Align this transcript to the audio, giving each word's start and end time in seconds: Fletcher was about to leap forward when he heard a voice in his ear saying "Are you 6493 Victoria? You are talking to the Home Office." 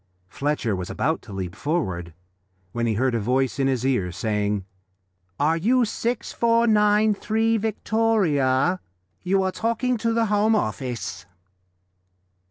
Fletcher 0.27 0.75
was 0.75 0.89
about 0.89 1.21
to 1.21 1.31
leap 1.31 1.55
forward 1.55 2.15
when 2.71 2.87
he 2.87 2.95
heard 2.95 3.13
a 3.13 3.19
voice 3.19 3.59
in 3.59 3.67
his 3.67 3.85
ear 3.85 4.11
saying 4.11 4.65
"Are 5.39 5.57
you 5.57 5.85
6493 5.85 7.57
Victoria? 7.57 8.79
You 9.21 9.43
are 9.43 9.51
talking 9.51 9.97
to 9.97 10.11
the 10.11 10.25
Home 10.25 10.55
Office." 10.55 11.27